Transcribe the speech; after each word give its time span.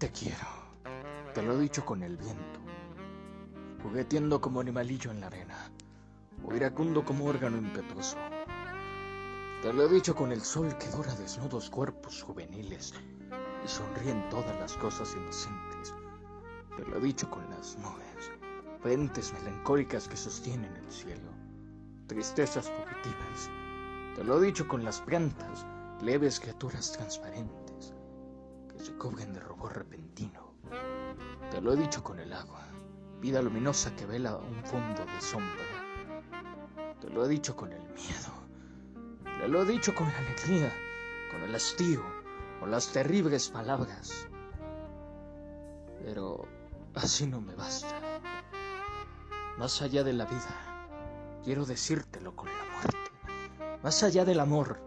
Te 0.00 0.10
quiero. 0.12 0.46
Te 1.34 1.42
lo 1.42 1.52
he 1.52 1.60
dicho 1.60 1.84
con 1.84 2.02
el 2.02 2.16
viento. 2.16 2.58
Jugueteando 3.82 4.40
como 4.40 4.60
animalillo 4.60 5.10
en 5.10 5.20
la 5.20 5.26
arena. 5.26 5.70
O 6.42 6.54
iracundo 6.54 7.04
como 7.04 7.26
órgano 7.26 7.58
impetuoso. 7.58 8.16
Te 9.60 9.70
lo 9.74 9.82
he 9.84 9.92
dicho 9.92 10.14
con 10.14 10.32
el 10.32 10.40
sol 10.40 10.74
que 10.78 10.88
dora 10.88 11.14
desnudos 11.16 11.68
cuerpos 11.68 12.22
juveniles 12.22 12.94
y 13.62 13.68
sonríe 13.68 14.12
en 14.12 14.26
todas 14.30 14.58
las 14.58 14.74
cosas 14.78 15.14
inocentes. 15.14 15.94
Te 16.78 16.86
lo 16.86 16.96
he 16.96 17.00
dicho 17.00 17.28
con 17.28 17.42
las 17.50 17.76
nubes, 17.76 18.32
frentes 18.80 19.34
melancólicas 19.34 20.08
que 20.08 20.16
sostienen 20.16 20.74
el 20.76 20.90
cielo, 20.90 21.30
tristezas 22.06 22.70
fugitivas. 22.70 23.50
Te 24.16 24.24
lo 24.24 24.38
he 24.42 24.46
dicho 24.46 24.66
con 24.66 24.82
las 24.82 25.02
plantas, 25.02 25.66
leves 26.00 26.40
criaturas 26.40 26.90
transparentes 26.92 27.69
se 28.80 28.92
cubren 28.94 29.32
de 29.32 29.40
rubor 29.40 29.76
repentino. 29.76 30.54
Te 31.50 31.60
lo 31.60 31.72
he 31.72 31.76
dicho 31.76 32.02
con 32.02 32.18
el 32.20 32.32
agua, 32.32 32.66
vida 33.20 33.42
luminosa 33.42 33.94
que 33.96 34.06
vela 34.06 34.36
un 34.36 34.64
fondo 34.64 35.04
de 35.04 35.20
sombra. 35.20 35.64
Te 37.00 37.08
lo 37.08 37.24
he 37.24 37.28
dicho 37.28 37.56
con 37.56 37.72
el 37.72 37.82
miedo 37.94 38.40
te 39.40 39.48
lo 39.48 39.62
he 39.62 39.64
dicho 39.64 39.94
con 39.94 40.06
la 40.06 40.18
alegría, 40.18 40.70
con 41.30 41.42
el 41.42 41.54
hastío, 41.54 42.02
con 42.60 42.70
las 42.70 42.88
terribles 42.88 43.48
palabras. 43.48 44.28
Pero 46.04 46.46
así 46.94 47.26
no 47.26 47.40
me 47.40 47.54
basta. 47.54 47.98
Más 49.56 49.80
allá 49.80 50.04
de 50.04 50.12
la 50.12 50.26
vida, 50.26 51.40
quiero 51.42 51.64
decírtelo 51.64 52.36
con 52.36 52.48
la 52.48 52.64
muerte. 52.70 53.78
Más 53.82 54.02
allá 54.02 54.26
del 54.26 54.40
amor, 54.40 54.78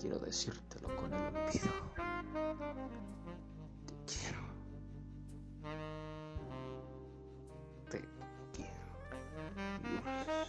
quiero 0.00 0.20
decírtelo 0.20 0.94
con 0.94 1.12
el 1.12 1.26
olvido. 1.26 1.43
Te 8.00 8.08
quiero. 8.52 10.43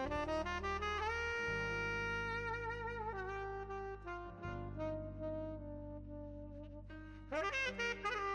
Thank 0.00 0.24
you. 8.04 8.29